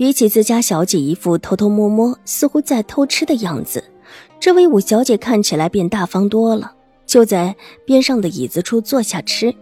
[0.00, 3.84] 比起自家小姐一副偷偷摸摸、似乎在偷吃的样子，
[4.40, 6.72] 这位五小姐看起来便大方多了。
[7.04, 7.54] 就在
[7.84, 9.54] 边上的椅子处坐下吃，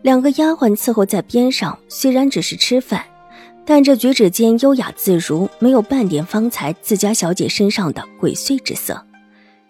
[0.00, 1.78] 两个丫鬟伺候在边上。
[1.86, 3.04] 虽然只是吃饭，
[3.66, 9.04] 但这举止间优雅自如，没有半点方才自家小姐身上的鬼祟之色。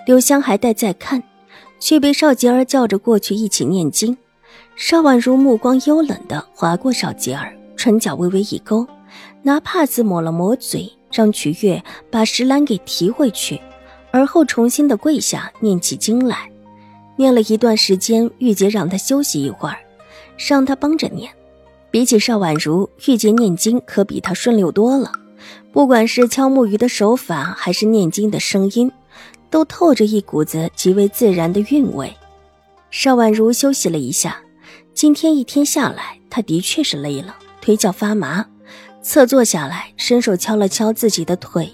[0.06, 1.20] 柳香还待在看，
[1.80, 4.16] 却被少杰儿叫着过去一起念经。
[4.76, 8.86] 邵婉如目光幽冷的划过少杰儿，唇角微微一勾。
[9.46, 11.80] 拿帕子抹了抹嘴，让曲月
[12.10, 13.60] 把石兰给提回去，
[14.10, 16.50] 而后重新的跪下念起经来。
[17.14, 19.76] 念了一段时间，玉洁让他休息一会儿，
[20.38, 21.30] 让他帮着念。
[21.90, 25.12] 比起邵婉如，玉洁念经可比他顺溜多了。
[25.70, 28.90] 不管是敲木鱼的手法，还是念经的声音，
[29.50, 32.10] 都透着一股子极为自然的韵味。
[32.90, 34.40] 邵婉如休息了一下，
[34.94, 38.46] 今天一天下来，她的确是累了，腿脚发麻。
[39.04, 41.70] 侧坐下来，伸手敲了敲自己的腿，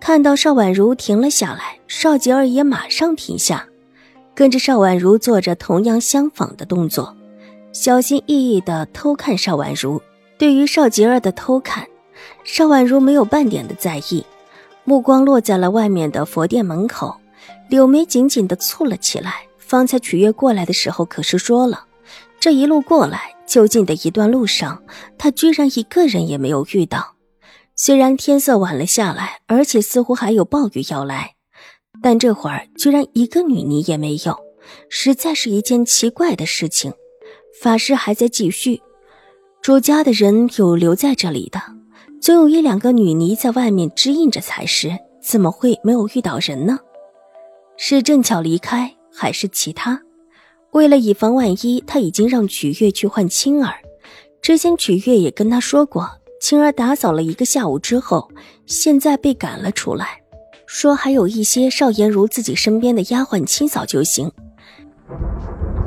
[0.00, 3.68] 看到邵婉如停了下来，邵杰儿也马上停下，
[4.34, 7.14] 跟着邵婉如做着同样相仿的动作，
[7.74, 10.00] 小心翼翼地偷看邵婉如。
[10.38, 11.86] 对于邵杰儿的偷看，
[12.44, 14.24] 邵婉如没有半点的在意，
[14.84, 17.14] 目光落在了外面的佛殿门口，
[17.68, 19.42] 柳眉紧紧地蹙了起来。
[19.58, 21.84] 方才曲月过来的时候，可是说了，
[22.40, 23.33] 这一路过来。
[23.46, 24.82] 就近的一段路上，
[25.18, 27.14] 他居然一个人也没有遇到。
[27.76, 31.34] 虽然天色晚了下来，而且似乎还有暴雨要来，
[32.02, 34.38] 但这会儿居然一个女尼也没有，
[34.88, 36.92] 实在是一件奇怪的事情。
[37.60, 38.82] 法事还在继续，
[39.62, 41.60] 主家的人有留在这里的，
[42.20, 44.90] 总有一两个女尼在外面支应着才是，
[45.22, 46.78] 怎么会没有遇到人呢？
[47.76, 50.00] 是正巧离开，还是其他？
[50.74, 53.72] 为了以防万一，他已经让曲月去换青儿。
[54.42, 58.28] 之前曲月也跟他说过，青儿打扫了一个下午之后，
[58.66, 60.20] 现在被赶了出来，
[60.66, 64.28] 说还有一些邵颜如自己身边的丫鬟清扫就行。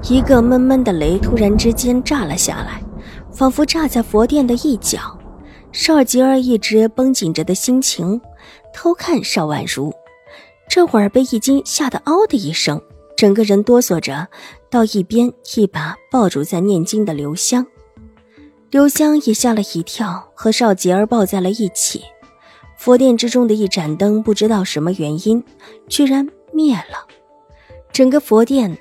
[0.09, 2.81] 一个闷闷的雷突然之间炸了下来，
[3.29, 4.99] 仿佛炸在佛殿的一角。
[5.73, 8.21] 邵吉儿一直绷紧着的心情，
[8.73, 9.93] 偷看邵婉如，
[10.69, 12.81] 这会儿被一惊，吓得嗷的一声。
[13.17, 14.28] 整个人哆嗦着，
[14.69, 17.66] 到一边一把抱住在念经的刘香，
[18.69, 22.03] 刘香也吓了一跳，和少杰儿抱在了一起。
[22.77, 25.44] 佛殿之中的一盏灯，不知道什么原因，
[25.89, 27.07] 居然灭了，
[27.91, 28.77] 整个佛殿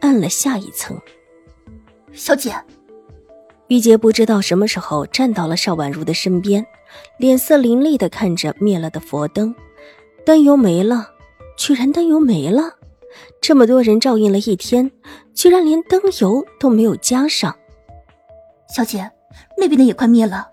[0.00, 0.96] 暗了下一层。
[2.12, 2.54] 小姐，
[3.66, 6.64] 玉洁不知道什么时候站到了邵婉如的身边，
[7.18, 9.52] 脸色凌厉的看着灭了的佛灯，
[10.24, 11.08] 灯油没了，
[11.58, 12.76] 居然灯油没了。
[13.40, 14.90] 这么多人照应了一天，
[15.34, 17.54] 居然连灯油都没有加上。
[18.74, 19.10] 小姐，
[19.56, 20.48] 那边的也快灭了。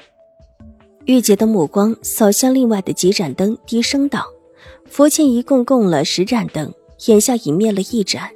[1.05, 4.25] 玉洁的目光扫向另外的几盏灯，低声道
[4.89, 6.73] ：“佛前一共供了十盏灯，
[7.05, 8.29] 眼下已灭了一盏，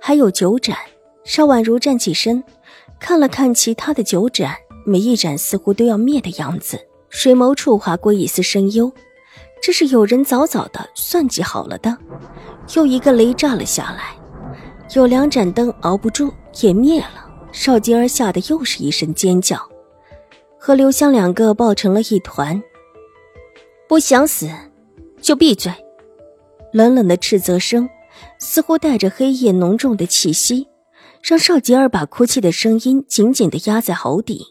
[0.00, 0.76] 还有九盏。”
[1.22, 2.42] 邵婉如站起身，
[2.98, 6.78] 看了看其他的九盏，每一盏似乎都要灭的样子，
[7.08, 8.90] 水眸处划过一丝深忧。
[9.62, 11.96] 这是有人早早的算计好了的。
[12.74, 14.14] 又一个雷炸了下来，
[14.94, 17.28] 有两盏灯熬不住也灭了。
[17.52, 19.60] 邵吉儿吓得又是一声尖叫，
[20.58, 22.62] 和刘香两个抱成了一团。
[23.88, 24.48] 不想死，
[25.20, 25.72] 就闭嘴！
[26.72, 27.88] 冷冷的斥责声，
[28.38, 30.68] 似乎带着黑夜浓重的气息，
[31.20, 34.46] 让邵吉儿把哭泣的声音紧紧的压在喉底。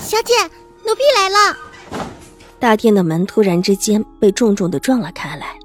[0.00, 0.34] 小姐，
[0.84, 1.56] 奴婢来了！
[2.58, 5.56] 大殿的门突然之间被重重的撞了开来。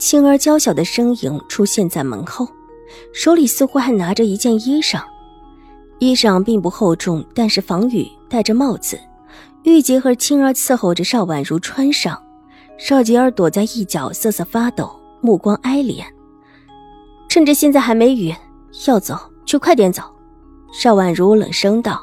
[0.00, 2.48] 青儿娇小的身影出现在门后，
[3.12, 5.02] 手里似乎还拿着一件衣裳，
[5.98, 8.98] 衣裳并不厚重，但是防雨，戴着帽子。
[9.64, 12.18] 玉洁和青儿伺候着邵婉如穿上，
[12.78, 16.02] 邵洁儿躲在一角瑟瑟发抖，目光哀怜。
[17.28, 18.34] 趁着现在还没雨，
[18.86, 19.14] 要走
[19.44, 20.02] 就快点走。
[20.72, 22.00] 邵婉如冷声道。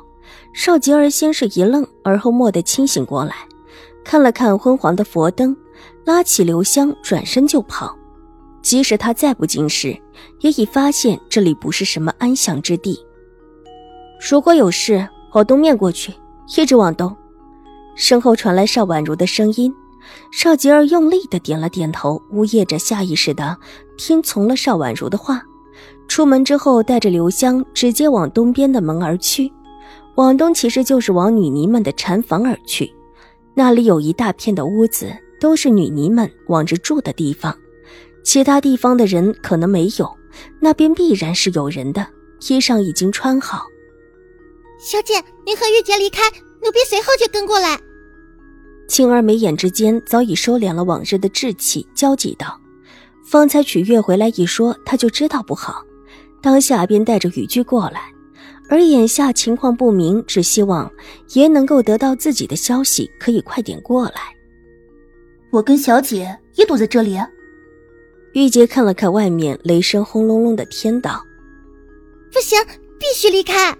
[0.54, 3.36] 邵洁儿先是一愣，而后蓦地清醒过来，
[4.04, 5.58] 看了看昏黄的佛灯。
[6.08, 7.94] 拉起刘香，转身就跑。
[8.62, 9.90] 即使他再不经事，
[10.40, 12.98] 也已发现这里不是什么安详之地。
[14.30, 16.14] 如果有事，往东面过去，
[16.58, 17.14] 一直往东。
[17.98, 19.74] 身后传来邵婉如的声音
[20.32, 23.58] ：“邵吉儿用力的点了点头，呜咽着，下意识的
[23.98, 25.44] 听从了邵婉如的话。
[26.08, 29.52] 出门之后，带着刘香直接往东边的门而去。
[30.16, 32.90] 往东其实就是往女尼们的禅房而去，
[33.54, 37.58] 那里有一大片的屋子，都是女尼们往着住的地方。
[38.24, 40.18] 其他地方的人可能没有，
[40.60, 42.06] 那边必然是有人的，
[42.50, 43.66] 衣裳已经穿好。
[44.80, 45.14] 小姐，
[45.46, 46.30] 您和玉洁离开，
[46.62, 47.80] 奴婢随后就跟过来。
[48.88, 52.60] 青儿眉眼之间早已收敛了往日的稚气，焦急道
[53.26, 55.84] ：“方才曲月回来一说，他就知道不好，
[56.42, 58.14] 当下便带着雨具过来。
[58.70, 60.92] 而眼下情况不明，只希望
[61.34, 64.37] 爷能够得到自己的消息，可以快点过来。
[65.58, 67.18] 我跟小姐也躲在这里。”
[68.34, 71.26] 玉洁看了看外面雷声轰隆隆的天道
[72.32, 72.60] ：“不行，
[73.00, 73.76] 必须离开。”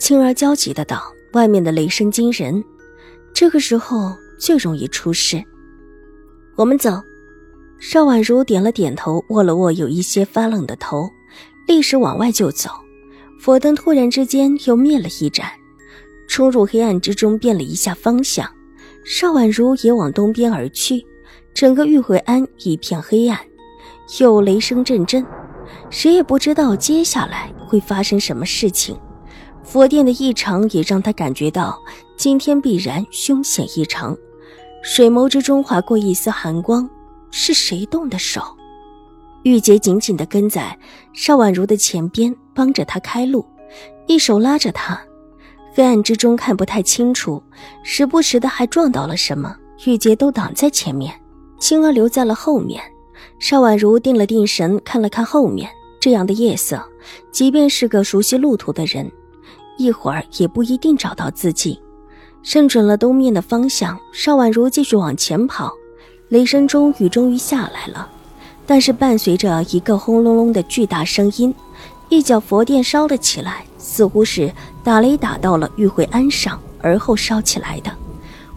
[0.00, 2.64] 青儿焦急的道：“外面的雷声惊人。”
[3.34, 5.42] 这个时候最容易出事。
[6.56, 7.02] 我们走。
[7.78, 11.10] 邵婉如点了点头，握了握有一些发冷的头，
[11.66, 12.70] 立时往外就走。
[13.40, 15.50] 佛灯突然之间又灭了一盏，
[16.28, 18.48] 冲入黑暗之中，变了一下方向。
[19.04, 21.04] 邵婉如也往东边而去。
[21.54, 23.38] 整个玉回庵一片黑暗，
[24.18, 25.24] 有雷声阵阵，
[25.90, 28.96] 谁也不知道接下来会发生什么事情。
[29.62, 31.78] 佛殿的异常也让他感觉到。
[32.16, 34.16] 今天必然凶险异常，
[34.82, 36.88] 水眸之中划过一丝寒光，
[37.32, 38.40] 是谁动的手？
[39.42, 40.78] 玉洁紧紧地跟在
[41.12, 43.44] 邵婉如的前边，帮着她开路，
[44.06, 45.00] 一手拉着她。
[45.74, 47.42] 黑暗之中看不太清楚，
[47.82, 51.14] 时不时的还撞到了什么，玉洁都挡在前面，
[51.58, 52.82] 青儿留在了后面。
[53.38, 56.82] 邵婉如定了定神，看了看后面，这样的夜色，
[57.32, 59.10] 即便是个熟悉路途的人，
[59.78, 61.80] 一会儿也不一定找到自己。
[62.42, 65.72] 认准了东面的方向，邵婉如继续往前跑。
[66.28, 68.10] 雷声中，雨终于下来了，
[68.66, 71.54] 但是伴随着一个轰隆隆的巨大声音，
[72.08, 74.50] 一角佛殿烧了起来，似乎是
[74.84, 77.90] 打雷打到了玉慧庵上，而后烧起来的。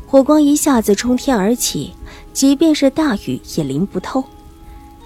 [0.06, 1.94] 火光一下子冲天而起，
[2.32, 4.24] 即便是大雨也淋不透。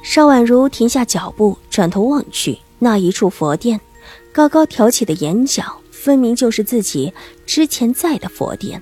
[0.04, 3.80] 邵婉如停下脚步，转头望去，那一处佛殿，
[4.34, 5.78] 高高挑起的檐角。
[5.90, 7.12] 分明就是自己
[7.46, 8.82] 之前在的佛殿，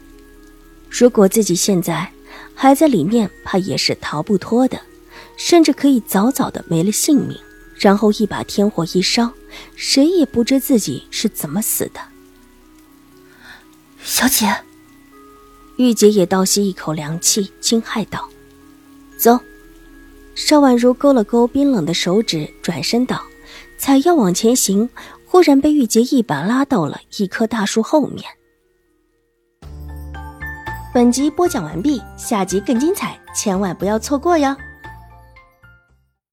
[0.88, 2.08] 如果自己现在
[2.54, 4.80] 还在里面，怕也是逃不脱的，
[5.36, 7.36] 甚至可以早早的没了性命。
[7.76, 9.32] 然后一把天火一烧，
[9.76, 12.00] 谁也不知自己是怎么死的。
[14.04, 14.56] 小姐，
[15.78, 18.28] 玉洁也倒吸一口凉气，惊骇道
[19.20, 19.40] ：“走。”
[20.36, 23.24] 邵婉如勾了勾冰冷的手指，转身道
[23.78, 24.90] ：“才要往前行。”
[25.30, 28.24] 忽然被玉洁一把拉到了一棵大树后面。
[30.94, 34.56] 本集播讲完毕，下集更精彩，千万不要错过哟！